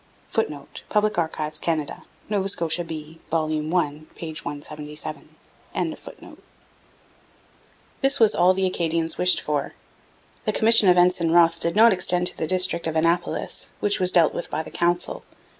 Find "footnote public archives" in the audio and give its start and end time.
0.29-1.59